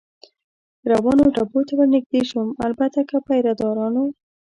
[0.91, 4.05] روانو ډبو ته ور نږدې شوم، البته که پیره دارانو.